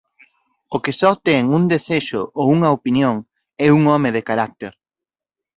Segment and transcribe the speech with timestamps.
[0.75, 3.15] O que só ten un desexo ou unha opinión
[3.65, 4.73] é un home de carácter.